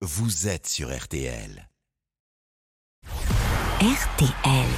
vous 0.00 0.46
êtes 0.46 0.68
sur 0.68 0.96
RTL. 0.96 1.68
RTL. 3.80 4.68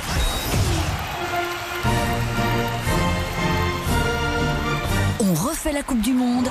On 5.20 5.34
refait 5.34 5.72
la 5.72 5.82
Coupe 5.82 6.00
du 6.00 6.14
Monde. 6.14 6.48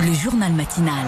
Le 0.00 0.12
journal 0.12 0.52
matinal. 0.54 1.06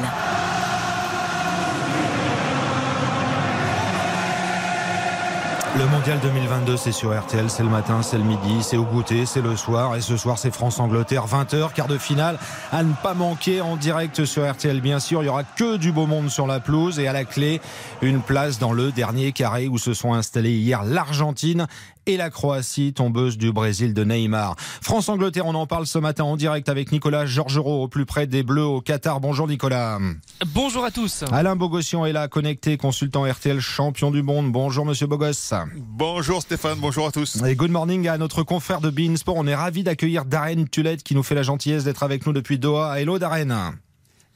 Le 5.77 5.87
mondial 5.87 6.21
2022, 6.21 6.77
c'est 6.77 6.93
sur 6.93 7.19
RTL, 7.19 7.51
c'est 7.51 7.65
le 7.65 7.69
matin, 7.69 8.01
c'est 8.01 8.17
le 8.17 8.23
midi, 8.23 8.63
c'est 8.63 8.77
au 8.77 8.85
goûter, 8.85 9.27
c'est 9.27 9.41
le 9.41 9.57
soir. 9.57 9.97
Et 9.97 10.01
ce 10.01 10.17
soir, 10.17 10.39
c'est 10.39 10.55
France-Angleterre, 10.55 11.27
20h, 11.27 11.73
quart 11.73 11.89
de 11.89 11.99
finale. 11.99 12.39
À 12.71 12.85
ne 12.85 12.93
pas 12.93 13.13
manquer 13.13 13.61
en 13.61 13.77
direct 13.77 14.25
sur 14.25 14.49
RTL, 14.49 14.81
bien 14.81 15.01
sûr. 15.01 15.25
Il 15.25 15.27
y 15.27 15.29
aura 15.29 15.43
que 15.43 15.77
du 15.77 15.91
beau 15.91 16.07
monde 16.07 16.29
sur 16.29 16.47
la 16.47 16.61
pelouse. 16.61 17.01
Et 17.01 17.09
à 17.09 17.13
la 17.13 17.25
clé, 17.25 17.61
une 18.03 18.21
place 18.21 18.61
dans 18.61 18.73
le 18.73 18.93
dernier 18.93 19.33
carré 19.33 19.67
où 19.67 19.77
se 19.77 19.95
sont 19.95 20.15
installés 20.15 20.53
hier 20.53 20.85
l'Argentine 20.85 21.67
et 22.07 22.17
la 22.17 22.31
Croatie, 22.31 22.93
tombeuse 22.93 23.39
du 23.39 23.53
Brésil 23.53 23.95
de 23.95 24.05
Neymar. 24.05 24.57
France-Angleterre, 24.83 25.47
on 25.47 25.55
en 25.55 25.67
parle 25.67 25.87
ce 25.87 25.99
matin 25.99 26.25
en 26.25 26.37
direct 26.37 26.69
avec 26.69 26.93
Nicolas 26.93 27.27
Georgerot, 27.27 27.85
au 27.85 27.89
plus 27.89 28.07
près 28.07 28.27
des 28.27 28.43
Bleus 28.43 28.65
au 28.65 28.81
Qatar. 28.81 29.21
Bonjour 29.21 29.49
Nicolas. 29.49 29.99
Bonjour 30.47 30.85
à 30.85 30.91
tous. 30.91 31.25
Alain 31.33 31.57
Bogossian 31.57 32.05
est 32.07 32.13
là, 32.13 32.29
connecté, 32.29 32.77
consultant 32.77 33.25
RTL, 33.25 33.61
champion 33.61 34.11
du 34.11 34.23
monde. 34.23 34.53
Bonjour 34.53 34.85
Monsieur 34.85 35.07
Bogos. 35.07 35.55
Bonjour 35.77 36.43
Stéphane, 36.43 36.79
bonjour 36.81 37.07
à 37.07 37.13
tous. 37.13 37.43
Et 37.43 37.55
good 37.55 37.71
morning 37.71 38.09
à 38.09 38.19
notre 38.19 38.43
confrère 38.43 38.81
de 38.81 38.91
Bein 38.91 39.17
Sport. 39.17 39.37
On 39.37 39.47
est 39.47 39.55
ravi 39.55 39.83
d'accueillir 39.83 40.25
Darren 40.25 40.65
Tulette 40.71 41.03
qui 41.03 41.15
nous 41.15 41.23
fait 41.23 41.35
la 41.35 41.43
gentillesse 41.43 41.85
d'être 41.85 42.03
avec 42.03 42.27
nous 42.27 42.33
depuis 42.33 42.59
Doha. 42.59 43.01
Hello 43.01 43.19
Darren. 43.19 43.75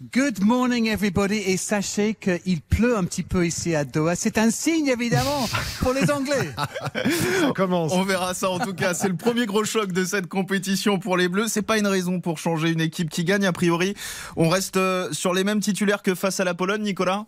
Good 0.00 0.44
morning 0.44 0.86
everybody 0.86 1.38
et 1.38 1.56
sachez 1.56 2.14
qu'il 2.14 2.60
pleut 2.60 2.96
un 2.96 3.02
petit 3.02 3.24
peu 3.24 3.44
ici 3.44 3.74
à 3.74 3.84
Doha. 3.84 4.14
C'est 4.14 4.38
un 4.38 4.48
signe 4.52 4.86
évidemment 4.86 5.48
pour 5.80 5.92
les 5.92 6.08
Anglais. 6.08 6.54
Ça 7.40 7.50
commence. 7.52 7.92
On 7.92 8.04
verra 8.04 8.32
ça 8.32 8.48
en 8.48 8.60
tout 8.60 8.74
cas. 8.74 8.94
C'est 8.94 9.08
le 9.08 9.16
premier 9.16 9.44
gros 9.46 9.64
choc 9.64 9.90
de 9.90 10.04
cette 10.04 10.28
compétition 10.28 11.00
pour 11.00 11.16
les 11.16 11.28
Bleus. 11.28 11.48
C'est 11.48 11.62
pas 11.62 11.78
une 11.78 11.88
raison 11.88 12.20
pour 12.20 12.38
changer 12.38 12.70
une 12.70 12.80
équipe 12.80 13.10
qui 13.10 13.24
gagne 13.24 13.44
a 13.44 13.52
priori. 13.52 13.94
On 14.36 14.48
reste 14.48 14.76
euh, 14.76 15.08
sur 15.10 15.34
les 15.34 15.42
mêmes 15.42 15.58
titulaires 15.58 16.02
que 16.02 16.14
face 16.14 16.38
à 16.38 16.44
la 16.44 16.54
Pologne, 16.54 16.82
Nicolas? 16.82 17.26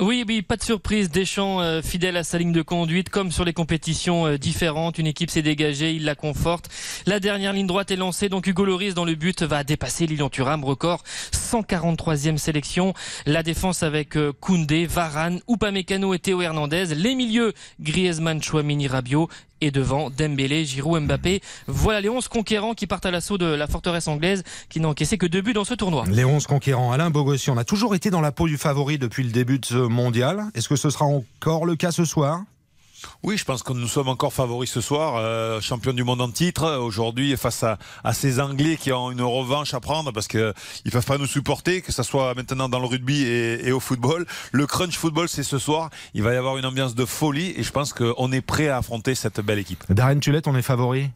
Oui, 0.00 0.24
oui, 0.26 0.40
pas 0.40 0.56
de 0.56 0.62
surprise. 0.62 1.10
Deschamps 1.10 1.60
euh, 1.60 1.82
fidèle 1.82 2.16
à 2.16 2.24
sa 2.24 2.38
ligne 2.38 2.52
de 2.52 2.62
conduite, 2.62 3.10
comme 3.10 3.30
sur 3.30 3.44
les 3.44 3.52
compétitions 3.52 4.26
euh, 4.26 4.38
différentes. 4.38 4.98
Une 4.98 5.06
équipe 5.06 5.30
s'est 5.30 5.42
dégagée, 5.42 5.92
il 5.92 6.04
la 6.04 6.14
conforte. 6.14 6.70
La 7.06 7.20
dernière 7.20 7.52
ligne 7.52 7.66
droite 7.66 7.90
est 7.90 7.96
lancée, 7.96 8.28
donc 8.28 8.46
Hugo 8.46 8.64
Loris 8.64 8.94
dans 8.94 9.04
le 9.04 9.14
but 9.14 9.42
va 9.42 9.62
dépasser 9.62 10.06
Lilian 10.06 10.30
Thuram, 10.30 10.64
record 10.64 11.02
143e 11.32 12.38
sélection. 12.38 12.94
La 13.26 13.42
défense 13.42 13.82
avec 13.82 14.16
euh, 14.16 14.32
Koundé, 14.32 14.86
Varane, 14.86 15.40
Upamecano 15.48 16.14
et 16.14 16.18
Théo 16.18 16.40
Hernandez. 16.40 16.94
Les 16.94 17.14
milieux, 17.14 17.52
Griezmann, 17.80 18.42
Chouamini, 18.42 18.88
Rabiot 18.88 19.28
et 19.60 19.70
devant 19.70 20.10
Dembélé, 20.10 20.64
Giroud, 20.64 21.02
Mbappé. 21.02 21.40
Voilà 21.66 22.00
les 22.00 22.08
11 22.08 22.28
conquérants 22.28 22.74
qui 22.74 22.86
partent 22.86 23.06
à 23.06 23.10
l'assaut 23.10 23.38
de 23.38 23.46
la 23.46 23.66
forteresse 23.66 24.08
anglaise 24.08 24.42
qui 24.68 24.80
n'a 24.80 24.94
que 24.94 25.26
deux 25.26 25.40
buts 25.40 25.52
dans 25.52 25.64
ce 25.64 25.74
tournoi. 25.74 26.04
Les 26.08 26.24
11 26.24 26.46
conquérants. 26.46 26.92
Alain 26.92 27.10
Bogossi, 27.10 27.50
on 27.50 27.56
a 27.56 27.64
toujours 27.64 27.94
été 27.94 28.10
dans 28.10 28.20
la 28.20 28.32
peau 28.32 28.46
du 28.46 28.56
favori 28.56 28.98
depuis 28.98 29.22
le 29.22 29.30
début 29.30 29.58
de 29.58 29.64
ce 29.64 29.74
mondial. 29.74 30.44
Est-ce 30.54 30.68
que 30.68 30.76
ce 30.76 30.90
sera 30.90 31.04
encore 31.04 31.66
le 31.66 31.76
cas 31.76 31.92
ce 31.92 32.04
soir? 32.04 32.42
Oui, 33.22 33.36
je 33.36 33.44
pense 33.44 33.62
que 33.62 33.72
nous 33.72 33.88
sommes 33.88 34.08
encore 34.08 34.32
favoris 34.32 34.70
ce 34.70 34.80
soir, 34.80 35.16
euh, 35.16 35.60
champion 35.60 35.92
du 35.92 36.04
monde 36.04 36.20
en 36.20 36.30
titre 36.30 36.78
aujourd'hui 36.78 37.36
face 37.36 37.62
à, 37.62 37.78
à, 38.04 38.12
ces 38.12 38.40
Anglais 38.40 38.76
qui 38.76 38.92
ont 38.92 39.10
une 39.10 39.22
revanche 39.22 39.74
à 39.74 39.80
prendre 39.80 40.12
parce 40.12 40.28
que 40.28 40.54
ils 40.84 40.90
peuvent 40.90 41.04
pas 41.04 41.18
nous 41.18 41.26
supporter, 41.26 41.82
que 41.82 41.92
ce 41.92 42.02
soit 42.02 42.34
maintenant 42.34 42.68
dans 42.68 42.78
le 42.78 42.86
rugby 42.86 43.22
et, 43.22 43.68
et 43.68 43.72
au 43.72 43.80
football. 43.80 44.26
Le 44.52 44.66
crunch 44.66 44.96
football, 44.96 45.28
c'est 45.28 45.42
ce 45.42 45.58
soir. 45.58 45.90
Il 46.14 46.22
va 46.22 46.34
y 46.34 46.36
avoir 46.36 46.56
une 46.56 46.66
ambiance 46.66 46.94
de 46.94 47.04
folie 47.04 47.54
et 47.56 47.62
je 47.62 47.72
pense 47.72 47.92
qu'on 47.92 48.32
est 48.32 48.40
prêt 48.40 48.68
à 48.68 48.78
affronter 48.78 49.14
cette 49.14 49.40
belle 49.40 49.58
équipe. 49.58 49.84
Darren 49.90 50.18
Tulette, 50.18 50.48
on 50.48 50.56
est 50.56 50.62
favori? 50.62 51.10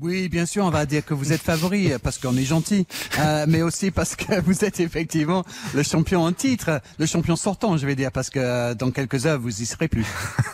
Oui, 0.00 0.28
bien 0.28 0.44
sûr, 0.46 0.64
on 0.64 0.70
va 0.70 0.84
dire 0.84 1.04
que 1.04 1.14
vous 1.14 1.32
êtes 1.32 1.40
favori 1.40 1.90
parce 2.02 2.18
qu'on 2.18 2.36
est 2.36 2.44
gentil, 2.44 2.86
euh, 3.18 3.46
mais 3.48 3.62
aussi 3.62 3.90
parce 3.90 4.14
que 4.14 4.40
vous 4.44 4.64
êtes 4.64 4.78
effectivement 4.80 5.44
le 5.74 5.82
champion 5.82 6.22
en 6.24 6.32
titre, 6.32 6.80
le 6.98 7.06
champion 7.06 7.34
sortant, 7.36 7.76
je 7.76 7.86
vais 7.86 7.94
dire, 7.96 8.12
parce 8.12 8.28
que 8.30 8.74
dans 8.74 8.90
quelques 8.90 9.24
heures, 9.26 9.40
vous 9.40 9.62
y 9.62 9.66
serez 9.66 9.88
plus. 9.88 10.04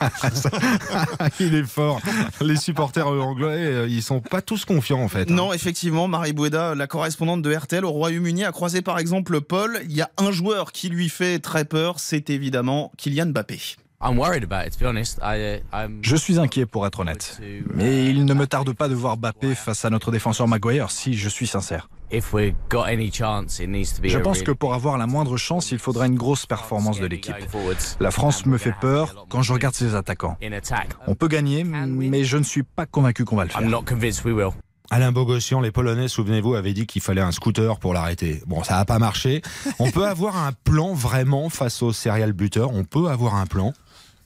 Il 1.41 1.55
est 1.55 1.65
fort. 1.67 2.01
Les 2.41 2.57
supporters 2.57 3.07
anglais, 3.07 3.47
euh, 3.67 3.87
ils 3.89 4.03
sont 4.03 4.21
pas 4.21 4.43
tous 4.43 4.65
confiants 4.65 5.01
en 5.03 5.09
fait. 5.09 5.23
hein. 5.31 5.35
Non, 5.35 5.53
effectivement, 5.53 6.09
Marie 6.09 6.33
Boueda, 6.33 6.75
la 6.75 6.87
correspondante 6.87 7.43
de 7.43 7.55
RTL 7.55 7.85
au 7.85 7.91
Royaume-Uni, 7.91 8.45
a 8.45 8.53
croisé 8.53 8.83
par 8.83 8.99
exemple 8.99 9.41
Paul. 9.41 9.81
Il 9.85 9.93
y 9.93 10.03
a 10.03 10.11
un 10.19 10.31
joueur 10.31 10.73
qui 10.73 10.89
lui 10.89 11.09
fait 11.09 11.39
très 11.39 11.65
peur, 11.65 11.99
c'est 11.99 12.31
évidemment 12.31 12.93
Kylian 12.97 13.27
Mbappé. 13.27 13.59
Je 16.03 16.17
suis 16.17 16.39
inquiet 16.39 16.67
pour 16.67 16.87
être 16.87 17.01
honnête. 17.01 17.41
Mais 17.75 18.07
il 18.07 18.25
ne 18.25 18.35
me 18.35 18.47
tarde 18.47 18.73
pas 18.73 18.89
de 18.89 18.95
voir 18.95 19.17
Bappé 19.17 19.55
face 19.55 19.85
à 19.85 19.91
notre 19.91 20.11
défenseur 20.11 20.49
Maguire, 20.49 20.91
si 20.91 21.15
je 21.15 21.29
suis 21.29 21.47
sincère. 21.47 21.89
Je 22.11 22.19
pense 24.19 24.43
que 24.43 24.51
pour 24.51 24.75
avoir 24.75 24.99
la 24.99 25.07
moindre 25.07 25.37
chance, 25.39 25.73
il 25.73 25.79
faudra 25.79 26.07
une 26.07 26.17
grosse 26.17 26.45
performance 26.45 27.01
de 27.01 27.07
l'équipe. 27.07 27.35
La 28.01 28.11
France 28.11 28.45
me 28.45 28.59
fait 28.59 28.75
peur 28.81 29.27
quand 29.31 29.43
je 29.43 29.53
regarde 29.53 29.75
ses 29.75 29.95
attaquants. 29.95 30.37
On 31.07 31.15
peut 31.15 31.29
gagner, 31.29 31.65
mais 31.65 32.25
je 32.25 32.37
ne 32.37 32.45
suis 32.45 32.65
pas 32.65 32.87
convaincu 32.87 33.25
qu'on 33.25 33.37
va 33.37 33.45
le 33.45 33.51
faire. 33.51 33.63
Alain 34.91 35.11
Bogossian, 35.11 35.63
les 35.63 35.71
Polonais, 35.71 36.07
souvenez-vous, 36.07 36.55
avaient 36.55 36.75
dit 36.75 36.87
qu'il 36.87 37.01
fallait 37.01 37.23
un 37.23 37.33
scooter 37.33 37.79
pour 37.79 37.95
l'arrêter. 37.95 38.43
Bon, 38.47 38.63
ça 38.63 38.77
n'a 38.77 38.85
pas 38.85 38.99
marché. 38.99 39.41
On 39.79 39.91
peut 39.91 40.07
avoir 40.07 40.37
un 40.37 40.53
plan 40.53 40.93
vraiment 40.93 41.49
face 41.49 41.83
aux 41.83 41.95
serial 41.95 42.35
buteurs. 42.35 42.75
On 42.75 42.85
peut 42.85 43.09
avoir 43.09 43.37
un 43.37 43.47
plan. 43.47 43.73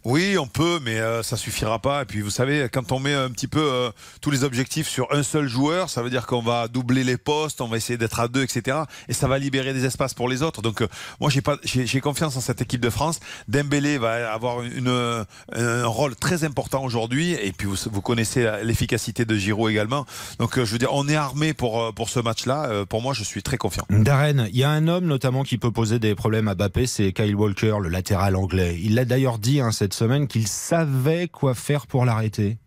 Oui, 0.08 0.38
on 0.38 0.46
peut, 0.46 0.78
mais 0.84 1.00
euh, 1.00 1.24
ça 1.24 1.36
suffira 1.36 1.80
pas. 1.80 2.02
Et 2.02 2.04
puis, 2.04 2.20
vous 2.20 2.30
savez, 2.30 2.68
quand 2.72 2.92
on 2.92 3.00
met 3.00 3.12
un 3.12 3.28
petit 3.28 3.48
peu 3.48 3.58
euh, 3.60 3.90
tous 4.20 4.30
les 4.30 4.44
objectifs 4.44 4.86
sur 4.86 5.12
un 5.12 5.24
seul 5.24 5.48
joueur, 5.48 5.90
ça 5.90 6.00
veut 6.00 6.10
dire 6.10 6.28
qu'on 6.28 6.42
va 6.42 6.68
doubler 6.68 7.02
les 7.02 7.16
postes, 7.16 7.60
on 7.60 7.66
va 7.66 7.76
essayer 7.76 7.96
d'être 7.96 8.20
à 8.20 8.28
deux, 8.28 8.44
etc. 8.44 8.82
Et 9.08 9.12
ça 9.12 9.26
va 9.26 9.40
libérer 9.40 9.74
des 9.74 9.84
espaces 9.84 10.14
pour 10.14 10.28
les 10.28 10.44
autres. 10.44 10.62
Donc, 10.62 10.80
euh, 10.80 10.86
moi, 11.18 11.28
j'ai 11.64 12.00
confiance 12.00 12.36
en 12.36 12.40
cette 12.40 12.62
équipe 12.62 12.80
de 12.80 12.88
France. 12.88 13.18
Dembélé 13.48 13.98
va 13.98 14.32
avoir 14.32 14.58
un 14.60 15.86
rôle 15.86 16.14
très 16.14 16.44
important 16.44 16.84
aujourd'hui. 16.84 17.32
Et 17.32 17.50
puis, 17.50 17.66
vous, 17.66 18.00
connaissez 18.00 18.48
l'efficacité 18.62 19.24
de 19.24 19.34
Giroud 19.34 19.72
également. 19.72 20.06
Donc, 20.38 20.54
je 20.54 20.70
veux 20.70 20.78
dire, 20.78 20.94
on 20.94 21.08
est 21.08 21.16
armé 21.16 21.52
pour 21.52 21.92
pour 21.94 22.10
ce 22.10 22.20
match-là. 22.20 22.84
pour 22.88 23.02
moi, 23.02 23.12
je 23.12 23.24
suis 23.24 23.42
très 23.42 23.56
confiant. 23.56 23.84
Darren, 23.90 24.46
il 24.52 24.56
y 24.56 24.62
a 24.62 24.70
un 24.70 24.86
homme 24.86 25.06
notamment 25.06 25.42
qui 25.42 25.58
peut 25.58 25.72
poser 25.72 25.98
des 25.98 26.14
problèmes 26.14 26.46
à 26.46 26.54
Bappé, 26.54 26.86
c'est 26.86 27.12
Kyle 27.12 27.34
Walker, 27.34 27.78
le 27.82 27.88
latéral 27.88 28.36
anglais. 28.36 28.78
Il 28.80 28.94
l'a 28.94 29.04
d'ailleurs 29.04 29.40
dit 29.40 29.60
hein, 29.60 29.72
cette 29.72 29.95
semaine 29.96 30.28
qu'il 30.28 30.46
savait 30.46 31.26
quoi 31.26 31.54
faire 31.54 31.86
pour 31.86 32.04
l'arrêter. 32.04 32.58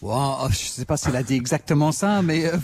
Wow, 0.00 0.44
je 0.44 0.46
ne 0.50 0.52
sais 0.54 0.84
pas 0.84 0.96
s'il 0.96 1.16
a 1.16 1.24
dit 1.24 1.34
exactement 1.34 1.90
ça, 1.90 2.22
mais 2.22 2.46
euh, 2.46 2.56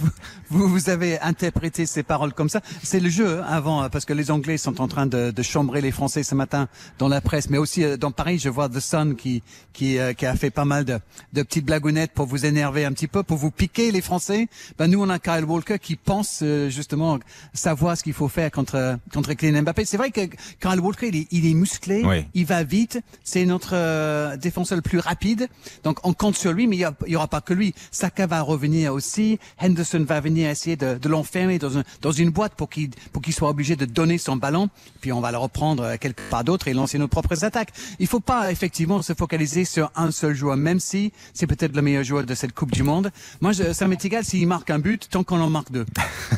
vous, 0.50 0.68
vous 0.68 0.88
avez 0.88 1.18
interprété 1.18 1.84
ces 1.84 2.04
paroles 2.04 2.32
comme 2.32 2.48
ça. 2.48 2.60
C'est 2.84 3.00
le 3.00 3.08
jeu 3.10 3.40
hein, 3.40 3.46
avant, 3.48 3.82
euh, 3.82 3.88
parce 3.88 4.04
que 4.04 4.12
les 4.12 4.30
Anglais 4.30 4.56
sont 4.56 4.80
en 4.80 4.86
train 4.86 5.06
de, 5.06 5.32
de 5.32 5.42
chambrer 5.42 5.80
les 5.80 5.90
Français 5.90 6.22
ce 6.22 6.36
matin 6.36 6.68
dans 7.00 7.08
la 7.08 7.20
presse, 7.20 7.50
mais 7.50 7.58
aussi 7.58 7.82
euh, 7.82 7.96
dans 7.96 8.12
Paris, 8.12 8.38
je 8.38 8.48
vois 8.48 8.68
The 8.68 8.78
Sun 8.78 9.16
qui 9.16 9.42
qui, 9.72 9.98
qui 10.16 10.26
a 10.26 10.36
fait 10.36 10.50
pas 10.50 10.64
mal 10.64 10.84
de, 10.84 11.00
de 11.32 11.42
petites 11.42 11.64
blagounettes 11.64 12.12
pour 12.12 12.26
vous 12.26 12.46
énerver 12.46 12.84
un 12.84 12.92
petit 12.92 13.08
peu, 13.08 13.24
pour 13.24 13.36
vous 13.38 13.50
piquer 13.50 13.90
les 13.90 14.00
Français. 14.00 14.46
Ben 14.78 14.86
nous, 14.86 15.02
on 15.02 15.08
a 15.10 15.18
Kyle 15.18 15.44
Walker 15.44 15.80
qui 15.80 15.96
pense 15.96 16.44
justement 16.68 17.18
savoir 17.52 17.96
ce 17.98 18.04
qu'il 18.04 18.12
faut 18.12 18.28
faire 18.28 18.52
contre 18.52 18.96
contre 19.12 19.32
Kylian 19.32 19.62
Mbappé. 19.62 19.84
C'est 19.84 19.96
vrai 19.96 20.12
que 20.12 20.20
Kyle 20.60 20.78
Walker, 20.80 21.08
il 21.08 21.16
est, 21.16 21.26
il 21.32 21.46
est 21.50 21.54
musclé, 21.54 22.02
Oui. 22.04 22.24
il 22.34 22.46
va 22.46 22.62
vite, 22.62 23.00
c'est 23.24 23.44
notre 23.44 24.36
défenseur 24.36 24.76
le 24.76 24.82
plus 24.82 25.00
rapide, 25.00 25.48
donc 25.82 25.98
on 26.06 26.12
compte 26.12 26.36
sur 26.36 26.52
lui, 26.52 26.68
mais 26.68 26.76
il 26.76 26.80
y, 26.80 26.84
a- 26.84 26.94
il 27.08 27.12
y 27.14 27.16
pas 27.28 27.40
que 27.40 27.52
lui. 27.54 27.74
Saka 27.90 28.26
va 28.26 28.40
revenir 28.42 28.92
aussi. 28.92 29.38
Henderson 29.60 30.04
va 30.06 30.20
venir 30.20 30.48
essayer 30.50 30.76
de, 30.76 30.98
l'enfermer 31.08 31.58
dans, 31.58 31.78
un- 31.78 31.84
dans 32.02 32.12
une 32.12 32.30
boîte 32.30 32.54
pour 32.54 32.68
qu'il 32.68 32.90
soit 33.32 33.48
obligé 33.48 33.76
de 33.76 33.84
donner 33.84 34.18
son 34.18 34.36
ballon. 34.36 34.68
Puis 35.00 35.12
on 35.12 35.20
va 35.20 35.30
le 35.32 35.38
reprendre 35.38 35.82
euh, 35.82 35.96
quelque 36.00 36.20
part 36.30 36.44
d'autre 36.44 36.68
et 36.68 36.74
lancer 36.74 36.98
nos 36.98 37.08
propres 37.08 37.44
attaques. 37.44 37.72
Il 37.98 38.06
faut 38.06 38.20
pas 38.20 38.50
effectivement 38.50 39.02
se 39.02 39.12
focaliser 39.14 39.64
sur 39.64 39.90
un 39.96 40.10
seul 40.10 40.34
joueur, 40.34 40.56
même 40.56 40.80
si 40.80 41.12
c'est 41.32 41.46
peut-être 41.46 41.74
le 41.74 41.82
meilleur 41.82 42.04
joueur 42.04 42.24
de 42.24 42.34
cette 42.34 42.52
Coupe 42.54 42.72
du 42.72 42.82
Monde. 42.82 43.10
Moi, 43.40 43.52
ça 43.54 43.86
m'est 43.88 44.04
égal 44.04 44.24
s'il 44.24 44.46
marque 44.46 44.70
un 44.70 44.78
but 44.78 45.08
tant 45.10 45.24
qu'on 45.24 45.40
en 45.40 45.50
marque 45.50 45.70
deux. 45.72 45.86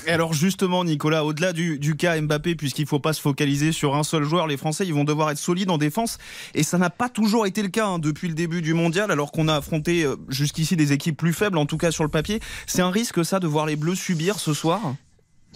Et 0.07 0.11
alors 0.11 0.33
justement, 0.33 0.85
Nicolas, 0.85 1.25
au-delà 1.25 1.53
du, 1.53 1.79
du 1.79 1.97
cas 1.97 2.21
Mbappé, 2.21 2.55
puisqu'il 2.55 2.87
faut 2.87 2.99
pas 3.01 3.13
se 3.13 3.21
focaliser 3.21 3.73
sur 3.73 3.95
un 3.97 4.03
seul 4.05 4.25
joueur, 4.25 4.47
les 4.47 4.57
Français, 4.57 4.87
ils 4.87 4.95
vont 4.95 5.05
devoir 5.05 5.31
être 5.31 5.39
solides 5.39 5.71
en 5.71 5.79
défense. 5.79 6.19
Et 6.55 6.63
ça 6.63 6.79
n'a 6.79 6.91
pas 6.91 7.09
toujours 7.09 7.47
été 7.47 7.63
le 7.63 7.69
cas 7.69 7.87
hein, 7.87 7.99
depuis 7.99 8.29
le 8.29 8.35
début 8.35 8.63
du 8.63 8.75
mondial, 8.75 9.11
alors 9.11 9.33
qu'on 9.33 9.49
a 9.49 9.55
affronté 9.57 10.05
euh, 10.05 10.17
jusqu'ici 10.29 10.76
des 10.77 10.93
équipes 10.93 11.17
plus 11.17 11.33
faibles, 11.33 11.59
en 11.59 11.67
tout 11.67 11.79
cas 11.79 11.91
sur 11.91 12.05
le 12.05 12.11
papier. 12.11 12.41
C'est 12.67 12.83
un 12.83 12.91
risque, 12.91 13.25
ça, 13.25 13.41
de 13.41 13.47
voir 13.47 13.67
les 13.67 13.77
Bleus 13.77 13.95
subir 13.95 14.39
ce 14.39 14.55
soir? 14.55 14.81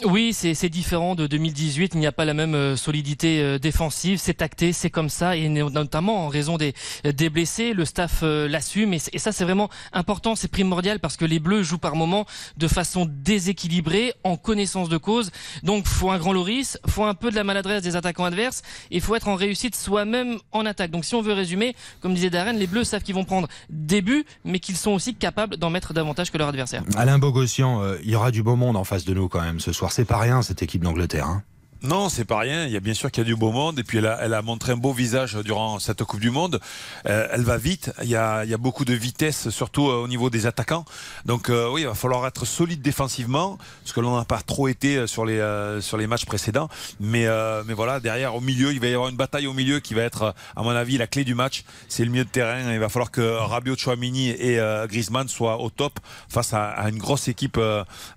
Oui, 0.05 0.33
c'est 0.33 0.69
différent 0.69 1.15
de 1.15 1.27
2018. 1.27 1.93
Il 1.95 2.01
n'y 2.01 2.07
a 2.07 2.13
pas 2.13 2.25
la 2.25 2.33
même 2.33 2.55
euh, 2.55 2.77
solidité 2.77 3.43
euh, 3.43 3.59
défensive. 3.59 4.19
C'est 4.19 4.35
tacté, 4.35 4.73
c'est 4.73 4.89
comme 4.89 5.11
ça, 5.11 5.37
et 5.37 5.49
notamment 5.49 6.25
en 6.25 6.29
raison 6.29 6.57
des, 6.57 6.75
des 7.05 7.29
blessés, 7.29 7.75
le 7.75 7.85
staff 7.85 8.21
euh, 8.23 8.49
l'assume. 8.49 8.95
Et, 8.95 8.99
ça, 8.99 9.33
c'est 9.33 9.45
vraiment 9.45 9.69
important, 9.93 10.37
c'est 10.37 10.51
primordial 10.51 11.01
parce 11.01 11.17
que 11.17 11.25
les 11.25 11.39
Bleus 11.39 11.63
jouent 11.63 11.79
par 11.79 11.97
moments 11.97 12.25
de 12.57 12.69
façon 12.69 13.07
déséquilibrée, 13.11 14.15
en 14.25 14.37
connaissance 14.37 14.89
de 14.89 14.97
cause. 14.97 15.31
Donc, 15.63 15.87
faut 15.87 16.11
un 16.11 16.19
grand 16.19 16.33
Loris, 16.33 16.79
faut 16.87 17.05
un 17.05 17.15
peu 17.15 17.31
de 17.31 17.37
la 17.37 17.45
maladresse 17.45 17.83
des 17.83 17.97
attaquants 17.97 18.25
adverses, 18.25 18.63
et 18.91 19.01
faut 19.01 19.15
être 19.17 19.29
en 19.29 19.35
réussite 19.35 19.77
soi-même 19.77 20.39
en 20.53 20.65
attaque. 20.65 20.91
Donc, 20.91 21.05
si 21.05 21.15
on 21.15 21.23
veut 21.23 21.35
résumer, 21.35 21.75
comme 22.01 22.15
disait 22.15 22.31
Darren, 22.31 22.55
les 22.55 22.67
Bleus 22.67 22.85
savent 22.85 23.03
qu'ils 23.03 23.15
vont 23.15 23.25
prendre 23.25 23.49
des 23.69 24.01
buts, 24.01 24.25
mais 24.45 24.61
qu'ils 24.61 24.77
sont 24.77 24.93
aussi 24.93 25.15
capables 25.15 25.57
d'en 25.57 25.71
mettre 25.71 25.93
davantage 25.93 26.31
que 26.31 26.39
leur 26.39 26.49
adversaire. 26.49 26.85
Alain 26.97 27.19
Bogossian, 27.19 27.83
il 28.03 28.11
y 28.11 28.15
aura 28.15 28.31
du 28.31 28.43
beau 28.43 28.57
monde 28.57 28.77
en 28.77 28.85
face 28.85 29.05
de 29.05 29.13
nous 29.13 29.29
quand 29.29 29.43
même 29.43 29.61
ce 29.61 29.73
soir 29.73 29.90
c'est 29.93 30.05
pas 30.05 30.19
rien 30.19 30.43
cette 30.43 30.63
équipe 30.63 30.83
d'Angleterre. 30.83 31.27
Hein. 31.27 31.43
Non, 31.83 32.11
c'est 32.11 32.27
pas 32.27 32.39
rien. 32.39 32.67
Il 32.67 32.73
y 32.73 32.77
a 32.77 32.81
bien 32.81 32.93
sûr 32.93 33.11
qu'il 33.11 33.23
y 33.23 33.27
a 33.27 33.29
du 33.29 33.37
beau 33.37 33.53
monde 33.53 33.79
et 33.79 33.85
puis 33.85 33.99
elle 33.99 34.07
a, 34.07 34.43
montré 34.43 34.73
un 34.73 34.77
beau 34.77 34.93
visage 34.93 35.37
durant 35.37 35.79
cette 35.79 36.05
Coupe 36.05 36.21
du 36.21 36.31
Monde. 36.31 36.61
Euh, 37.07 37.27
elle 37.33 37.41
va 37.41 37.57
vite. 37.57 37.91
Il 38.03 38.09
y, 38.09 38.17
a, 38.17 38.45
beaucoup 38.59 38.85
de 38.85 38.93
vitesse, 38.93 39.49
surtout 39.49 39.89
euh, 39.89 39.95
au 39.95 40.07
niveau 40.07 40.29
des 40.29 40.45
attaquants. 40.45 40.85
Donc 41.25 41.49
euh, 41.49 41.71
oui, 41.71 41.83
il 41.83 41.87
va 41.87 41.95
falloir 41.95 42.27
être 42.27 42.45
solide 42.45 42.83
défensivement, 42.83 43.57
ce 43.87 43.95
que 43.95 44.01
l'on 44.01 44.19
n'a 44.19 44.27
pas 44.27 44.43
trop 44.43 44.69
été 44.69 45.07
sur 45.07 45.25
les 45.25 46.07
matchs 46.07 46.27
précédents. 46.27 46.69
Mais 47.01 47.27
mais 47.67 47.73
voilà, 47.73 47.99
derrière 47.99 48.35
au 48.35 48.41
milieu, 48.41 48.73
il 48.73 48.81
va 48.81 48.89
y 48.89 48.95
avoir 48.95 49.09
une 49.09 49.17
bataille 49.17 49.47
au 49.47 49.55
milieu 49.55 49.81
qui 49.81 49.95
va 49.95 50.03
être, 50.03 50.35
à 50.57 50.63
mon 50.63 50.71
avis, 50.71 50.99
la 50.99 51.07
clé 51.07 51.25
du 51.25 51.35
match. 51.35 51.65
C'est 51.89 52.05
le 52.05 52.11
milieu 52.11 52.25
de 52.25 52.31
terrain. 52.31 52.73
Il 52.73 52.79
va 52.79 52.91
falloir 52.91 53.11
que 53.11 53.23
Rabiot, 53.23 53.77
Chouamini 53.77 54.29
et 54.29 54.61
Griezmann 54.87 55.29
soient 55.29 55.61
au 55.61 55.71
top 55.71 55.99
face 56.29 56.53
à, 56.53 56.69
à 56.69 56.91
une 56.91 56.99
grosse 56.99 57.29
équipe 57.29 57.59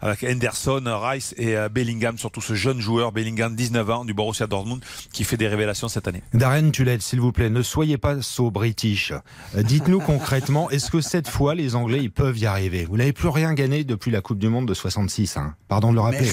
avec 0.01 0.23
Henderson, 0.23 0.83
Rice 0.85 1.33
et 1.37 1.55
Bellingham, 1.71 2.17
surtout 2.17 2.41
ce 2.41 2.55
jeune 2.55 2.81
joueur 2.81 3.13
Bellingham 3.13 3.52
19 3.55 3.89
ans 3.89 4.05
du 4.05 4.13
Borussia 4.13 4.47
Dortmund 4.47 4.83
qui 5.11 5.23
fait 5.23 5.37
des 5.37 5.47
révélations 5.47 5.87
cette 5.87 6.07
année. 6.07 6.23
Darren 6.33 6.71
Tullet, 6.71 6.99
s'il 6.99 7.21
vous 7.21 7.31
plaît, 7.31 7.49
ne 7.49 7.61
soyez 7.61 7.97
pas 7.97 8.21
so 8.21 8.51
british. 8.51 9.13
Euh, 9.55 9.63
dites-nous 9.63 9.99
concrètement, 9.99 10.69
est-ce 10.69 10.91
que 10.91 11.01
cette 11.01 11.27
fois 11.27 11.55
les 11.55 11.75
Anglais 11.75 11.99
ils 12.01 12.11
peuvent 12.11 12.37
y 12.37 12.45
arriver? 12.45 12.85
Vous 12.85 12.97
n'avez 12.97 13.13
plus 13.13 13.29
rien 13.29 13.53
gagné 13.53 13.83
depuis 13.83 14.11
la 14.11 14.21
Coupe 14.21 14.39
du 14.39 14.49
Monde 14.49 14.67
de 14.67 14.73
66. 14.73 15.37
Hein. 15.37 15.55
Pardon 15.67 15.91
de 15.91 15.95
le 15.95 16.01
rappeler. 16.01 16.29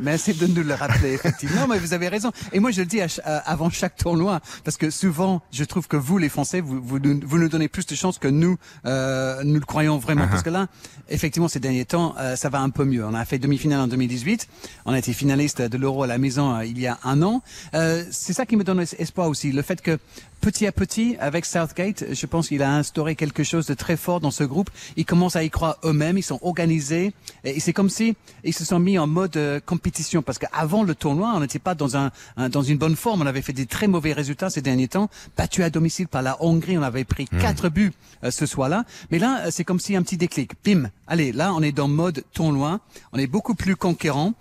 Merci 0.00 0.34
de, 0.34 0.46
nous 0.46 0.62
le 0.62 0.74
rappeler, 0.74 1.12
effectivement. 1.12 1.66
mais 1.68 1.78
vous 1.78 1.92
avez 1.92 2.08
raison. 2.08 2.30
Et 2.52 2.60
moi 2.60 2.70
je 2.70 2.80
le 2.80 2.86
dis 2.86 3.00
avant 3.24 3.70
chaque 3.70 3.96
tournoi 3.96 4.40
parce 4.64 4.76
que 4.76 4.90
souvent 4.90 5.42
je 5.52 5.64
trouve 5.64 5.88
que 5.88 5.96
vous 5.96 6.18
les 6.18 6.28
Français 6.28 6.60
vous, 6.60 6.80
vous, 6.82 6.98
nous 6.98 7.48
donnez 7.48 7.68
plus 7.68 7.86
de 7.86 7.94
chances 7.94 8.18
que 8.18 8.28
nous 8.28 8.56
euh, 8.86 9.42
nous 9.44 9.54
le 9.54 9.66
croyons 9.66 9.98
vraiment. 9.98 10.24
Uh-huh. 10.24 10.30
Parce 10.30 10.42
que 10.42 10.50
là, 10.50 10.66
effectivement, 11.08 11.48
ces 11.48 11.60
derniers 11.60 11.84
temps, 11.84 12.14
euh, 12.18 12.36
ça 12.36 12.48
va 12.48 12.60
un 12.60 12.70
peu 12.70 12.84
mieux. 12.84 13.04
On 13.04 13.14
a 13.14 13.24
fait 13.24 13.38
demi-finale 13.38 13.80
en 13.80 13.86
2018. 13.86 14.48
On 14.86 14.92
a 14.92 14.98
été 14.98 15.12
finaliste 15.12 15.62
de 15.62 15.78
l'Euro 15.78 16.02
à 16.02 16.06
la 16.06 16.18
maison 16.18 16.61
il 16.64 16.80
y 16.80 16.86
a 16.86 16.98
un 17.04 17.22
an. 17.22 17.42
Euh, 17.74 18.04
c'est 18.10 18.32
ça 18.32 18.46
qui 18.46 18.56
me 18.56 18.64
donne 18.64 18.84
espoir 18.98 19.28
aussi, 19.28 19.52
le 19.52 19.62
fait 19.62 19.80
que 19.80 19.98
petit 20.40 20.66
à 20.66 20.72
petit, 20.72 21.16
avec 21.20 21.44
Southgate, 21.44 22.04
je 22.12 22.26
pense 22.26 22.48
qu'il 22.48 22.62
a 22.62 22.74
instauré 22.74 23.14
quelque 23.14 23.44
chose 23.44 23.66
de 23.66 23.74
très 23.74 23.96
fort 23.96 24.18
dans 24.18 24.32
ce 24.32 24.42
groupe. 24.42 24.70
Ils 24.96 25.04
commencent 25.04 25.36
à 25.36 25.44
y 25.44 25.50
croire 25.50 25.76
eux-mêmes, 25.84 26.18
ils 26.18 26.22
sont 26.22 26.40
organisés, 26.42 27.12
et 27.44 27.60
c'est 27.60 27.72
comme 27.72 27.88
si 27.88 28.16
ils 28.42 28.52
se 28.52 28.64
sont 28.64 28.80
mis 28.80 28.98
en 28.98 29.06
mode 29.06 29.36
euh, 29.36 29.60
compétition, 29.64 30.20
parce 30.20 30.38
qu'avant 30.38 30.82
le 30.82 30.94
tournoi, 30.96 31.32
on 31.34 31.40
n'était 31.40 31.60
pas 31.60 31.74
dans 31.76 31.96
un, 31.96 32.10
dans 32.50 32.62
une 32.62 32.76
bonne 32.76 32.96
forme. 32.96 33.22
On 33.22 33.26
avait 33.26 33.42
fait 33.42 33.52
des 33.52 33.66
très 33.66 33.86
mauvais 33.86 34.12
résultats 34.12 34.50
ces 34.50 34.62
derniers 34.62 34.88
temps, 34.88 35.08
battu 35.36 35.62
à 35.62 35.70
domicile 35.70 36.08
par 36.08 36.22
la 36.22 36.36
Hongrie, 36.42 36.76
on 36.76 36.82
avait 36.82 37.04
pris 37.04 37.28
hmm. 37.30 37.38
quatre 37.38 37.68
buts 37.68 37.92
euh, 38.24 38.32
ce 38.32 38.44
soir-là. 38.46 38.84
Mais 39.10 39.20
là, 39.20 39.50
c'est 39.50 39.64
comme 39.64 39.80
si 39.80 39.94
un 39.94 40.02
petit 40.02 40.16
déclic. 40.16 40.52
Bim, 40.64 40.90
allez, 41.06 41.30
là, 41.30 41.54
on 41.54 41.62
est 41.62 41.72
dans 41.72 41.88
mode 41.88 42.24
tournoi, 42.32 42.80
on 43.12 43.18
est 43.18 43.28
beaucoup 43.28 43.54
plus 43.54 43.76
conquérant. 43.76 44.34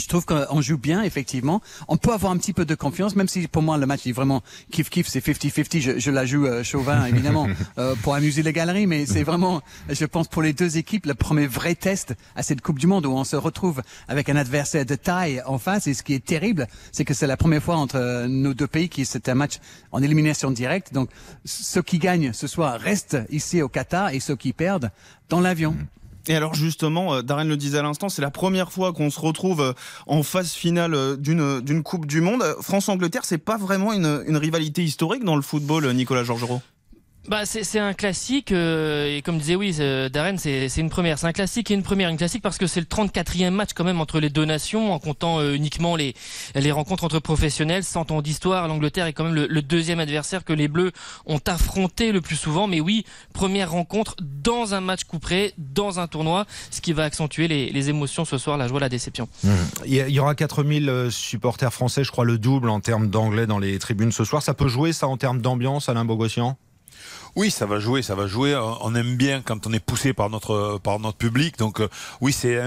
Je 0.00 0.06
trouve 0.08 0.24
qu'on 0.24 0.60
joue 0.60 0.78
bien, 0.78 1.02
effectivement. 1.02 1.60
On 1.88 1.96
peut 1.96 2.12
avoir 2.12 2.32
un 2.32 2.36
petit 2.36 2.52
peu 2.52 2.64
de 2.64 2.74
confiance, 2.74 3.16
même 3.16 3.28
si 3.28 3.48
pour 3.48 3.62
moi 3.62 3.78
le 3.78 3.86
match 3.86 4.06
est 4.06 4.12
vraiment 4.12 4.42
kiff 4.70 4.90
kiff, 4.90 5.08
c'est 5.08 5.24
50-50. 5.24 5.80
Je, 5.80 5.98
je, 5.98 6.10
la 6.10 6.26
joue 6.26 6.46
euh, 6.46 6.62
chauvin, 6.62 7.06
évidemment, 7.06 7.46
euh, 7.78 7.94
pour 8.02 8.14
amuser 8.14 8.42
les 8.42 8.52
galeries, 8.52 8.86
mais 8.86 9.06
c'est 9.06 9.22
vraiment, 9.22 9.62
je 9.88 10.04
pense, 10.04 10.28
pour 10.28 10.42
les 10.42 10.52
deux 10.52 10.76
équipes, 10.76 11.06
le 11.06 11.14
premier 11.14 11.46
vrai 11.46 11.74
test 11.74 12.14
à 12.34 12.42
cette 12.42 12.60
Coupe 12.60 12.78
du 12.78 12.86
Monde 12.86 13.06
où 13.06 13.12
on 13.12 13.24
se 13.24 13.36
retrouve 13.36 13.82
avec 14.08 14.28
un 14.28 14.36
adversaire 14.36 14.84
de 14.84 14.94
taille 14.94 15.42
en 15.46 15.58
face. 15.58 15.86
Et 15.86 15.94
ce 15.94 16.02
qui 16.02 16.14
est 16.14 16.24
terrible, 16.24 16.66
c'est 16.92 17.04
que 17.04 17.14
c'est 17.14 17.26
la 17.26 17.36
première 17.36 17.62
fois 17.62 17.76
entre 17.76 18.26
nos 18.26 18.54
deux 18.54 18.66
pays 18.66 18.88
qui 18.88 19.04
c'est 19.04 19.28
un 19.28 19.34
match 19.34 19.58
en 19.92 20.02
élimination 20.02 20.50
directe. 20.50 20.92
Donc 20.92 21.10
ceux 21.44 21.82
qui 21.82 21.98
gagnent 21.98 22.32
ce 22.32 22.46
soir 22.46 22.78
restent 22.78 23.18
ici 23.30 23.62
au 23.62 23.68
Qatar 23.68 24.10
et 24.10 24.20
ceux 24.20 24.36
qui 24.36 24.52
perdent 24.52 24.90
dans 25.28 25.40
l'avion. 25.40 25.74
Et 26.28 26.34
alors 26.34 26.54
justement, 26.54 27.14
euh, 27.14 27.22
Darren 27.22 27.44
le 27.44 27.56
disait 27.56 27.78
à 27.78 27.82
l'instant, 27.82 28.08
c'est 28.08 28.22
la 28.22 28.30
première 28.30 28.72
fois 28.72 28.92
qu'on 28.92 29.10
se 29.10 29.20
retrouve 29.20 29.60
euh, 29.60 29.72
en 30.06 30.22
phase 30.22 30.52
finale 30.52 30.94
euh, 30.94 31.16
d'une 31.16 31.60
d'une 31.60 31.82
Coupe 31.82 32.06
du 32.06 32.20
Monde. 32.20 32.42
France-Angleterre, 32.60 33.24
c'est 33.24 33.38
pas 33.38 33.56
vraiment 33.56 33.92
une, 33.92 34.24
une 34.26 34.36
rivalité 34.36 34.82
historique 34.82 35.24
dans 35.24 35.36
le 35.36 35.42
football, 35.42 35.86
Nicolas 35.92 36.24
Georgerot? 36.24 36.60
Bah, 37.28 37.44
c'est 37.44 37.78
un 37.78 37.92
classique, 37.92 38.52
euh, 38.52 39.16
et 39.16 39.22
comme 39.22 39.38
disait 39.38 39.56
oui, 39.56 39.76
Darren, 40.12 40.36
c'est 40.38 40.68
une 40.76 40.90
première. 40.90 41.18
C'est 41.18 41.26
un 41.26 41.32
classique 41.32 41.70
et 41.70 41.74
une 41.74 41.82
première. 41.82 42.08
Une 42.08 42.16
classique 42.16 42.42
parce 42.42 42.58
que 42.58 42.66
c'est 42.66 42.80
le 42.80 42.86
34e 42.86 43.50
match 43.50 43.70
quand 43.74 43.84
même 43.84 44.00
entre 44.00 44.20
les 44.20 44.30
deux 44.30 44.44
nations, 44.44 44.92
en 44.92 44.98
comptant 44.98 45.40
euh, 45.40 45.54
uniquement 45.54 45.96
les, 45.96 46.14
les 46.54 46.72
rencontres 46.72 47.04
entre 47.04 47.18
professionnels. 47.18 47.84
100 47.84 48.10
ans 48.10 48.22
d'histoire, 48.22 48.68
l'Angleterre 48.68 49.06
est 49.06 49.12
quand 49.12 49.24
même 49.24 49.34
le, 49.34 49.46
le, 49.46 49.62
deuxième 49.62 49.98
adversaire 49.98 50.44
que 50.44 50.52
les 50.52 50.68
Bleus 50.68 50.92
ont 51.26 51.40
affronté 51.46 52.12
le 52.12 52.20
plus 52.20 52.36
souvent. 52.36 52.66
Mais 52.66 52.80
oui, 52.80 53.04
première 53.32 53.70
rencontre 53.70 54.16
dans 54.20 54.74
un 54.74 54.80
match 54.80 55.04
couperé, 55.04 55.52
dans 55.58 55.98
un 55.98 56.06
tournoi, 56.06 56.46
ce 56.70 56.80
qui 56.80 56.92
va 56.92 57.04
accentuer 57.04 57.48
les, 57.48 57.70
les 57.70 57.88
émotions 57.88 58.24
ce 58.24 58.38
soir, 58.38 58.56
la 58.56 58.68
joie, 58.68 58.80
la 58.80 58.88
déception. 58.88 59.28
Mmh. 59.42 59.50
Il 59.86 60.10
y 60.10 60.20
aura 60.20 60.34
4000 60.34 60.88
euh, 60.88 61.10
supporters 61.10 61.72
français, 61.72 62.04
je 62.04 62.10
crois 62.10 62.24
le 62.24 62.38
double 62.38 62.68
en 62.68 62.80
termes 62.80 63.08
d'anglais 63.08 63.46
dans 63.46 63.58
les 63.58 63.78
tribunes 63.78 64.12
ce 64.12 64.24
soir. 64.24 64.42
Ça 64.42 64.54
peut 64.54 64.68
jouer 64.68 64.92
ça 64.92 65.08
en 65.08 65.16
termes 65.16 65.40
d'ambiance, 65.40 65.88
Alain 65.88 66.04
Bogossian? 66.04 66.56
Oui, 67.36 67.50
ça 67.50 67.66
va 67.66 67.78
jouer, 67.78 68.02
ça 68.02 68.14
va 68.14 68.26
jouer. 68.26 68.58
On 68.80 68.94
aime 68.94 69.16
bien 69.16 69.42
quand 69.42 69.66
on 69.66 69.72
est 69.72 69.84
poussé 69.84 70.12
par 70.12 70.30
notre 70.30 70.80
par 70.82 70.98
notre 70.98 71.18
public. 71.18 71.58
Donc 71.58 71.80
euh, 71.80 71.88
oui, 72.20 72.32
c'est 72.32 72.60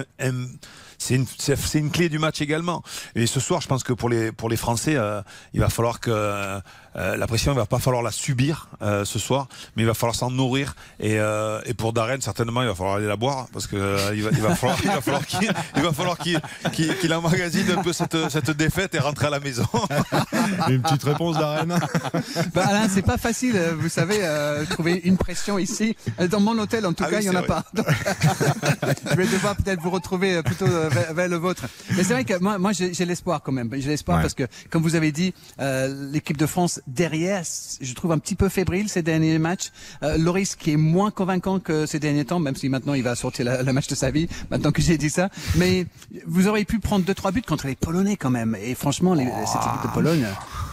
c'est 1.00 1.16
une, 1.16 1.26
c'est 1.26 1.80
une 1.80 1.92
clé 1.92 2.10
du 2.10 2.20
match 2.20 2.42
également. 2.42 2.84
Et 3.16 3.26
ce 3.26 3.40
soir, 3.40 3.62
je 3.62 3.68
pense 3.68 3.84
que 3.84 3.94
pour 3.94 4.10
les, 4.10 4.32
pour 4.32 4.50
les 4.50 4.58
Français, 4.58 4.96
euh, 4.96 5.22
il 5.54 5.62
va 5.62 5.70
falloir 5.70 6.00
que 6.00 6.60
euh, 6.96 7.18
la 7.18 7.28
pression, 7.28 7.52
il 7.52 7.56
va 7.56 7.66
pas 7.66 7.80
falloir 7.80 8.04
la 8.04 8.12
subir 8.12 8.70
euh, 8.82 9.06
ce 9.06 9.20
soir, 9.20 9.48
mais 9.76 9.84
il 9.84 9.86
va 9.86 9.94
falloir 9.94 10.16
s'en 10.16 10.32
nourrir. 10.32 10.76
Et, 11.00 11.18
et 11.66 11.74
pour 11.74 11.94
Darren, 11.94 12.22
certainement, 12.22 12.62
il 12.62 12.68
va 12.68 12.76
falloir 12.76 12.96
aller 12.96 13.08
la 13.08 13.16
boire 13.16 13.48
parce 13.54 13.68
que 13.68 14.14
il, 14.16 14.24
va, 14.24 14.30
il 14.32 14.42
va 14.42 14.56
falloir, 14.56 14.78
il 14.84 14.90
va 14.90 15.02
falloir 15.02 15.26
qu'il, 15.26 15.52
il 15.76 15.82
va 15.82 15.94
falloir 15.94 16.18
qu'il, 16.18 16.42
qu'il, 16.72 17.14
emmagasine 17.14 17.72
un 17.72 17.82
peu 17.82 17.94
cette, 17.94 18.30
cette 18.30 18.52
défaite 18.52 18.96
et 18.96 19.00
rentrer 19.00 19.28
à 19.28 19.30
la 19.30 19.40
maison. 19.40 19.68
une 20.70 20.82
petite 20.82 21.04
réponse, 21.04 21.38
Darren. 21.38 21.68
bah 22.54 22.66
Alain, 22.68 22.88
c'est 22.90 23.02
pas 23.02 23.18
facile, 23.18 23.60
vous 23.80 23.90
savez, 23.90 24.20
trouver 24.70 25.02
une 25.04 25.18
pression 25.18 25.58
ici. 25.58 25.96
Dans 26.30 26.40
mon 26.40 26.58
hôtel, 26.58 26.86
en 26.86 26.94
tout 26.94 27.04
ah 27.06 27.12
cas, 27.12 27.20
il 27.20 27.26
y 27.26 27.30
en 27.30 27.36
a 27.36 27.44
pas. 27.44 27.64
je 27.74 29.16
vais 29.16 29.28
devoir 29.28 29.56
peut-être 29.56 29.82
vous 29.82 29.90
retrouver 29.90 30.42
plutôt 30.44 30.68
vers, 30.68 31.30
le 31.30 31.36
vôtre. 31.36 31.66
Mais 31.96 32.04
c'est 32.04 32.14
vrai 32.14 32.24
que 32.24 32.38
moi, 32.40 32.58
moi 32.58 32.72
j'ai 32.74 33.06
l'espoir 33.06 33.42
quand 33.44 33.52
même. 33.52 33.70
J'ai 33.74 33.90
l'espoir 33.90 34.22
parce 34.22 34.34
que, 34.34 34.44
comme 34.70 34.84
vous 34.84 34.96
avez 34.96 35.12
dit, 35.12 35.34
euh, 35.60 36.10
l'équipe 36.12 36.38
de 36.38 36.46
France 36.46 36.79
derrière, 36.88 37.44
je 37.82 37.94
trouve 37.94 38.12
un 38.12 38.18
petit 38.20 38.36
peu 38.36 38.50
fébrile 38.50 38.90
ces 38.90 39.02
derniers 39.02 39.40
matchs. 39.40 39.72
Euh, 40.04 40.18
Loris 40.18 40.56
qui 40.56 40.72
est 40.72 40.78
moins 40.78 41.12
convaincant 41.12 41.60
que 41.60 41.86
ces 41.86 42.00
derniers 42.00 42.26
temps, 42.26 42.40
même 42.40 42.56
si 42.56 42.70
maintenant 42.70 42.94
il 42.94 43.04
va 43.04 43.16
sortir 43.16 43.64
le 43.64 43.74
match 43.74 43.88
de 43.88 43.96
sa 43.96 44.12
vie, 44.12 44.28
maintenant 44.50 44.72
que 44.72 44.82
j'ai 44.82 44.98
dit 44.98 45.10
ça. 45.10 45.30
Mais 45.56 45.86
vous 46.26 46.48
auriez 46.48 46.66
pu 46.66 46.80
prendre 46.80 47.06
deux 47.06 47.14
trois 47.14 47.32
buts 47.32 47.42
contre 47.42 47.68
les 47.68 47.76
Polonais 47.76 48.16
quand 48.16 48.30
même. 48.30 48.58
Et 48.62 48.76
franchement, 48.76 49.14
les, 49.14 49.26
cette 49.26 49.62
équipe 49.62 49.84
de 49.84 49.94
Pologne, 49.94 50.26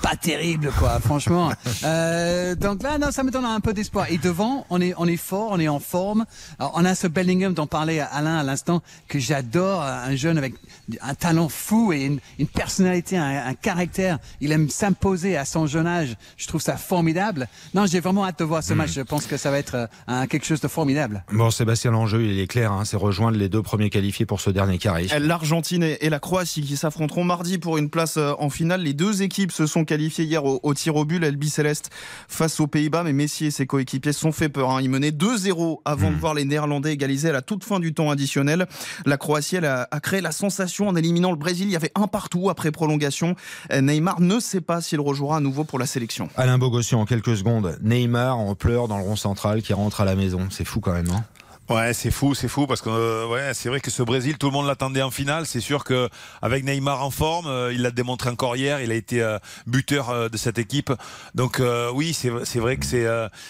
pas 0.07 0.15
terrible 0.15 0.71
quoi, 0.79 1.01
franchement. 1.01 1.53
Euh, 1.85 2.55
donc 2.55 2.83
là, 2.83 2.99
non, 2.99 3.11
ça 3.13 3.23
me 3.23 3.31
donne 3.31 3.45
un 3.45 3.61
peu 3.61 3.73
d'espoir. 3.73 4.07
Et 4.11 4.19
devant, 4.19 4.67
on 4.71 4.81
est 4.81 4.95
on 4.97 5.07
est 5.07 5.17
fort, 5.17 5.51
on 5.53 5.61
est 5.61 5.69
en 5.69 5.79
forme. 5.79 6.25
Alors, 6.59 6.73
on 6.75 6.85
a 6.85 6.95
ce 6.95 7.07
Bellingham 7.07 7.53
dont 7.53 7.67
parlait 7.67 8.01
Alain 8.01 8.39
à 8.39 8.43
l'instant 8.43 8.83
que 9.09 9.19
j'adore 9.19 9.83
un 9.83 10.17
jeune 10.17 10.39
avec 10.39 10.55
un 11.01 11.15
talent 11.15 11.49
fou 11.49 11.93
et 11.93 12.05
une, 12.39 12.47
personnalité, 12.47 13.19
un, 13.19 13.55
caractère. 13.55 14.19
Il 14.41 14.53
aime 14.53 14.69
s'imposer 14.69 15.37
à 15.37 15.45
son 15.45 15.67
jeune 15.67 15.87
âge. 15.87 16.17
Je 16.37 16.47
trouve 16.47 16.61
ça 16.61 16.77
formidable. 16.77 17.47
Non, 17.75 17.87
j'ai 17.87 18.01
vraiment 18.01 18.25
hâte 18.25 18.39
de 18.39 18.45
voir 18.45 18.63
ce 18.63 18.73
hmm. 18.73 18.77
match. 18.77 18.93
Je 18.93 19.03
pense 19.03 19.27
que 19.27 19.37
ça 19.37 19.51
va 19.51 19.59
être 19.59 19.89
euh, 20.09 20.27
quelque 20.27 20.47
chose 20.47 20.61
de 20.61 20.69
formidable. 20.69 21.25
Bon, 21.33 21.51
Sébastien, 21.51 21.91
l'enjeu, 21.91 22.25
il 22.25 22.41
est 22.41 22.47
clair. 22.47 22.73
Hein, 22.73 22.85
c'est 22.85 22.97
rejoindre 22.97 23.39
les 23.39 23.49
deux 23.49 23.63
premiers 23.63 23.91
qualifiés 23.91 24.27
pour 24.27 24.41
ce 24.41 24.51
dernier 24.51 24.79
carré. 24.79 25.09
L'Argentine 25.21 25.83
et 25.83 26.09
la 26.09 26.19
Croatie 26.21 26.63
qui 26.63 26.77
s'affronteront 26.77 27.25
mardi 27.25 27.59
pour 27.59 27.77
une 27.77 27.91
place 27.91 28.17
euh, 28.17 28.33
en 28.39 28.51
finale. 28.51 28.83
Les 28.83 28.95
deux 28.95 29.23
équipes 29.23 29.53
se 29.53 29.67
sont 29.67 29.85
qualifiées 29.85 29.96
hier 29.97 30.45
au, 30.45 30.75
tir 30.75 30.97
au 30.97 31.05
but. 31.05 31.19
L'Elbi 31.19 31.51
Céleste 31.51 31.91
face 32.29 32.61
aux 32.61 32.67
Pays-Bas. 32.67 33.03
Mais 33.05 33.13
Messi 33.13 33.47
et 33.47 33.51
ses 33.51 33.67
coéquipiers 33.67 34.13
sont 34.13 34.33
fait 34.33 34.49
peur. 34.49 34.71
Hein. 34.71 34.83
Ils 34.83 34.91
menaient 34.91 35.11
2-0 35.11 35.81
avant 35.85 36.11
de 36.11 36.15
hmm. 36.15 36.19
voir 36.19 36.35
les 36.35 36.45
Néerlandais 36.45 36.93
égaliser 36.93 37.31
à 37.31 37.33
la 37.33 37.43
toute 37.43 37.65
fin 37.65 37.81
du 37.81 37.95
temps 37.95 38.11
additionnel. 38.11 38.67
La 39.05 39.17
Croatie, 39.17 39.57
elle 39.57 39.65
a, 39.65 39.89
a 39.91 40.01
créé 40.01 40.21
la 40.21 40.33
sensation 40.33 40.89
en 40.89 40.97
éliminant 40.97 41.31
le 41.31 41.37
Brésil. 41.37 41.67
Il 41.69 41.73
y 41.73 41.77
avait 41.77 41.93
un 41.95 42.07
partout 42.07 42.51
après 42.51 42.71
prolongation. 42.71 43.35
Euh, 43.73 43.81
Neymar 43.81 44.21
ne 44.21 44.41
sait 44.41 44.61
pas 44.61 44.81
s'il 44.81 45.01
rejouera 45.01 45.39
à 45.39 45.41
nouveau 45.41 45.65
pour 45.65 45.79
la 45.79 45.87
sélection. 45.87 46.29
Alain 46.37 46.59
Bogossian, 46.59 47.01
en 47.01 47.05
quelques 47.07 47.37
secondes. 47.37 47.79
Neymar 47.83 48.39
en 48.39 48.55
pleurs 48.55 48.89
dans 48.89 48.99
le 48.99 49.05
rond 49.05 49.17
central 49.17 49.63
qui 49.63 49.73
rentre 49.73 50.01
à 50.01 50.05
la 50.05 50.17
maison. 50.17 50.49
C'est 50.51 50.65
fou 50.65 50.81
quand 50.81 50.93
même, 50.93 51.09
non 51.09 51.23
Ouais, 51.69 51.93
c'est 51.95 52.13
fou, 52.13 52.35
c'est 52.35 52.47
fou 52.47 52.67
parce 52.67 52.81
que 52.81 52.89
euh, 52.89 53.27
ouais, 53.27 53.53
c'est 53.53 53.69
vrai 53.69 53.81
que 53.81 53.91
ce 53.91 54.03
Brésil, 54.03 54.39
tout 54.39 54.47
le 54.47 54.53
monde 54.53 54.67
l'attendait 54.67 55.03
en 55.03 55.11
finale. 55.11 55.47
C'est 55.47 55.61
sûr 55.61 55.83
que 55.83 56.09
avec 56.41 56.65
Neymar 56.65 57.03
en 57.03 57.11
forme, 57.11 57.47
euh, 57.49 57.73
il 57.73 57.83
l'a 57.83 57.91
démontré 57.91 58.31
encore 58.31 58.57
hier. 58.57 58.81
Il 58.81 58.93
a 58.93 58.95
été 58.95 59.21
euh, 59.21 59.39
buteur 59.67 60.31
de 60.31 60.37
cette 60.37 60.59
équipe. 60.59 60.93
Donc 61.35 61.61
oui, 61.93 62.13
c'est 62.15 62.59
vrai 62.59 62.77
que 62.77 62.87
c'est 62.87 63.07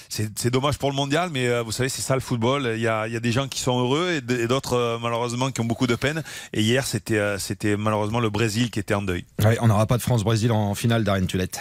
c'est 0.08 0.50
dommage 0.50 0.78
pour 0.78 0.90
le 0.90 0.96
mondial, 0.96 1.30
mais 1.32 1.60
vous 1.62 1.72
savez, 1.72 1.88
c'est 1.88 2.02
ça 2.02 2.14
le 2.14 2.20
football. 2.20 2.72
Il 2.74 2.80
y 2.80 2.88
a 2.88 3.06
y 3.08 3.16
a 3.16 3.20
des 3.20 3.32
gens 3.32 3.48
qui 3.48 3.60
sont 3.60 3.78
heureux 3.78 4.12
et 4.12 4.46
d'autres 4.46 4.98
malheureusement 5.02 5.50
qui 5.50 5.60
ont 5.60 5.64
beaucoup 5.64 5.86
de 5.86 5.94
peine. 5.94 6.22
Et 6.52 6.62
hier, 6.62 6.86
c'était 6.86 7.38
c'était 7.38 7.76
malheureusement 7.76 8.20
le 8.20 8.30
Brésil 8.30 8.70
qui 8.70 8.78
était 8.78 8.94
en 8.94 9.02
deuil. 9.02 9.24
Ouais, 9.44 9.58
on 9.60 9.68
n'aura 9.68 9.86
pas 9.86 9.96
de 9.96 10.02
France-Brésil 10.02 10.52
en 10.52 10.74
finale, 10.74 11.04
Darren 11.04 11.26
Tulette. 11.26 11.60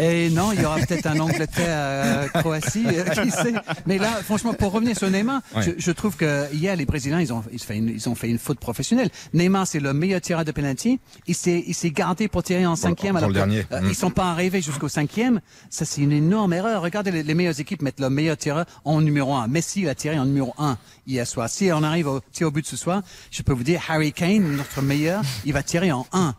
Et 0.00 0.30
non, 0.30 0.52
il 0.52 0.60
y 0.60 0.64
aura 0.64 0.78
peut-être 0.78 1.06
un 1.06 1.18
Angleterre-Croatie, 1.20 2.86
euh, 2.86 3.04
qui 3.22 3.30
sait. 3.30 3.52
Mais 3.86 3.98
là, 3.98 4.08
franchement, 4.24 4.54
pour 4.54 4.72
revenir 4.72 4.96
sur 4.96 5.10
Neymar, 5.10 5.42
je, 5.56 5.72
je, 5.76 5.90
trouve 5.90 6.16
que 6.16 6.52
hier, 6.54 6.74
les 6.74 6.86
Brésiliens, 6.86 7.20
ils 7.20 7.32
ont, 7.32 7.44
ils, 7.52 7.60
fait 7.60 7.76
une, 7.76 7.88
ils 7.90 8.08
ont 8.08 8.14
fait 8.14 8.28
une 8.28 8.38
faute 8.38 8.58
professionnelle. 8.58 9.10
Neymar, 9.34 9.66
c'est 9.66 9.80
le 9.80 9.92
meilleur 9.92 10.20
tireur 10.22 10.44
de 10.44 10.52
penalty. 10.52 11.00
Il 11.26 11.34
s'est, 11.34 11.62
il 11.66 11.74
s'est 11.74 11.90
gardé 11.90 12.28
pour 12.28 12.42
tirer 12.42 12.64
en 12.64 12.76
cinquième. 12.76 13.16
alors 13.16 13.28
le 13.28 13.34
dernier. 13.34 13.66
Euh, 13.72 13.80
Ils 13.88 13.94
sont 13.94 14.10
pas 14.10 14.30
arrivés 14.30 14.62
jusqu'au 14.62 14.88
cinquième. 14.88 15.40
Ça, 15.68 15.84
c'est 15.84 16.00
une 16.00 16.12
énorme 16.12 16.54
erreur. 16.54 16.80
Regardez, 16.80 17.10
les, 17.10 17.22
les, 17.22 17.34
meilleures 17.34 17.60
équipes 17.60 17.82
mettent 17.82 18.00
le 18.00 18.08
meilleur 18.08 18.38
tireur 18.38 18.64
en 18.84 19.02
numéro 19.02 19.34
un. 19.34 19.48
Messi 19.48 19.86
a 19.86 19.94
tiré 19.94 20.18
en 20.18 20.24
numéro 20.24 20.54
un 20.58 20.78
hier 21.06 21.26
soir. 21.26 21.50
Si 21.50 21.70
on 21.72 21.82
arrive 21.82 22.08
au 22.08 22.20
tir 22.32 22.48
au 22.48 22.50
but 22.50 22.66
ce 22.66 22.76
soir, 22.76 23.02
je 23.30 23.42
peux 23.42 23.52
vous 23.52 23.64
dire, 23.64 23.82
Harry 23.88 24.12
Kane, 24.12 24.56
notre 24.56 24.80
meilleur, 24.80 25.22
il 25.44 25.52
va 25.52 25.62
tirer 25.62 25.92
en 25.92 26.06
un. 26.12 26.34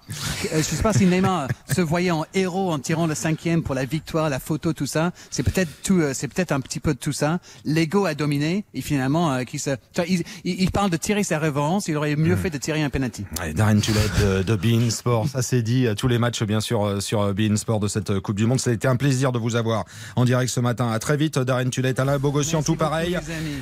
Euh, 0.53 0.57
je 0.57 0.61
sais 0.61 0.81
pas 0.81 0.93
si 0.93 1.05
Neymar 1.05 1.47
se 1.71 1.81
voyait 1.81 2.11
en 2.11 2.25
héros 2.33 2.71
en 2.71 2.79
tirant 2.79 3.05
le 3.05 3.15
cinquième 3.15 3.50
pour 3.59 3.75
la 3.75 3.85
victoire, 3.85 4.29
la 4.29 4.39
photo, 4.39 4.73
tout 4.73 4.85
ça. 4.85 5.11
C'est 5.29 5.43
peut-être 5.43 5.69
tout, 5.83 5.99
euh, 5.99 6.13
c'est 6.13 6.27
peut-être 6.27 6.51
un 6.51 6.61
petit 6.61 6.79
peu 6.79 6.93
de 6.93 6.99
tout 6.99 7.11
ça. 7.11 7.39
L'ego 7.65 8.05
a 8.05 8.13
dominé 8.13 8.65
et 8.73 8.81
finalement, 8.81 9.33
euh, 9.33 9.43
qui 9.43 9.59
se, 9.59 9.71
il, 10.07 10.23
il, 10.43 10.71
parle 10.71 10.89
de 10.89 10.97
tirer 10.97 11.23
sa 11.23 11.39
revanche. 11.39 11.83
Il 11.87 11.97
aurait 11.97 12.15
mieux 12.15 12.35
hmm. 12.35 12.39
fait 12.39 12.49
de 12.49 12.57
tirer 12.57 12.81
un 12.81 12.89
penalty. 12.89 13.25
Allez, 13.39 13.53
Darren 13.53 13.79
Tulette 13.79 14.11
de, 14.21 14.43
de 14.43 14.55
Bein 14.55 14.89
Sport, 14.89 15.27
ça 15.27 15.41
c'est 15.41 15.61
dit. 15.61 15.87
Tous 15.97 16.07
les 16.07 16.17
matchs, 16.17 16.43
bien 16.43 16.61
sûr, 16.61 17.01
sur 17.01 17.33
Bein 17.33 17.55
Sport 17.57 17.79
de 17.79 17.87
cette 17.87 18.19
Coupe 18.19 18.37
du 18.37 18.45
Monde. 18.45 18.59
Ça 18.59 18.69
a 18.69 18.73
été 18.73 18.87
un 18.87 18.95
plaisir 18.95 19.31
de 19.31 19.39
vous 19.39 19.55
avoir 19.55 19.85
en 20.15 20.25
direct 20.25 20.51
ce 20.51 20.59
matin. 20.59 20.89
À 20.89 20.99
très 20.99 21.17
vite, 21.17 21.37
Darren 21.39 21.69
Tulette, 21.69 21.99
Alain 21.99 22.19
Bogossian, 22.19 22.63
tout 22.63 22.75
pareil. 22.75 23.17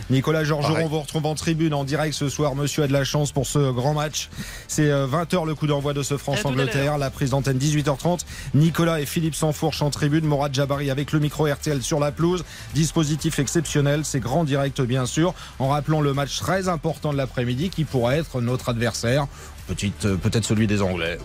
Nicolas 0.09 0.43
Georgeron, 0.43 0.83
on 0.83 0.87
vous 0.87 0.99
retrouve 0.99 1.25
en 1.25 1.35
tribune 1.35 1.73
en 1.73 1.83
direct 1.83 2.13
ce 2.13 2.29
soir. 2.29 2.55
Monsieur 2.55 2.83
a 2.83 2.87
de 2.87 2.93
la 2.93 3.03
chance 3.03 3.31
pour 3.31 3.47
ce 3.47 3.71
grand 3.71 3.93
match. 3.93 4.29
C'est 4.67 4.89
20h 4.89 5.45
le 5.45 5.55
coup 5.55 5.67
d'envoi 5.67 5.93
de 5.93 6.03
ce 6.03 6.17
France-Angleterre. 6.17 6.97
La 6.97 7.09
prise 7.09 7.31
d'antenne 7.31 7.57
18h30. 7.57 8.21
Nicolas 8.53 8.99
et 8.99 9.05
Philippe 9.05 9.35
Sansfourche 9.79 9.81
en 9.81 9.89
tribune. 9.89 10.25
Morad 10.25 10.53
Jabari 10.53 10.91
avec 10.91 11.11
le 11.11 11.19
micro 11.19 11.45
RTL 11.45 11.81
sur 11.81 11.99
la 11.99 12.11
pelouse. 12.11 12.43
Dispositif 12.73 13.39
exceptionnel. 13.39 14.01
C'est 14.03 14.19
grand 14.19 14.43
direct, 14.43 14.81
bien 14.81 15.05
sûr. 15.05 15.33
En 15.59 15.69
rappelant 15.69 16.01
le 16.01 16.13
match 16.13 16.39
très 16.39 16.67
important 16.67 17.11
de 17.11 17.17
l'après-midi 17.17 17.69
qui 17.69 17.85
pourrait 17.85 18.19
être 18.19 18.41
notre 18.41 18.69
adversaire. 18.69 19.27
Petite, 19.67 20.05
euh, 20.05 20.15
peut-être 20.17 20.45
celui 20.45 20.67
des 20.67 20.81
Anglais. 20.81 21.17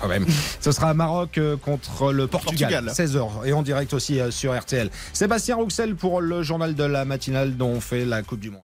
quand 0.00 0.08
même. 0.08 0.26
Ce 0.60 0.72
sera 0.72 0.92
Maroc 0.92 1.38
euh, 1.38 1.56
contre 1.56 2.12
le 2.12 2.26
Portugal, 2.26 2.90
16h 2.92 3.46
et 3.46 3.52
en 3.52 3.62
direct 3.62 3.92
aussi 3.92 4.20
euh, 4.20 4.30
sur 4.30 4.58
RTL. 4.58 4.90
Sébastien 5.12 5.56
Rouxel 5.56 5.94
pour 5.94 6.20
le 6.20 6.42
journal 6.42 6.74
de 6.74 6.84
la 6.84 7.04
matinale 7.04 7.56
dont 7.56 7.68
on 7.68 7.80
fait 7.80 8.04
la 8.04 8.22
Coupe 8.22 8.40
du 8.40 8.50
Monde. 8.50 8.62